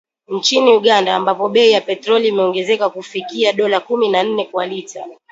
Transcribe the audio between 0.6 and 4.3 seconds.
Uganda, ambapo bei ya petroli imeongezeka kufikia dola kumi na